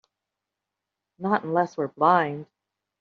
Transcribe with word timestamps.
Not 1.19 1.43
unless 1.43 1.77
we're 1.77 1.89
blind. 1.89 2.47